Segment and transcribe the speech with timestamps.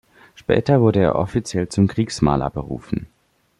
[0.33, 3.05] Später wurde er offiziell zum Kriegsmaler berufen.